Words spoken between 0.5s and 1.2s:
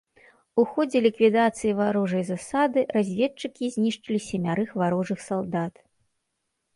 У ходзе